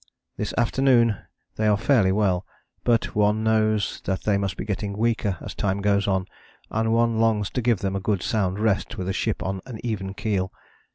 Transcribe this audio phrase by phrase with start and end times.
[0.35, 1.15] This afternoon
[1.57, 2.43] they are fairly well,
[2.83, 6.25] but one knows that they must be getting weaker as time goes on,
[6.71, 9.77] and one longs to give them a good sound rest with a ship on an
[9.83, 10.51] even keel.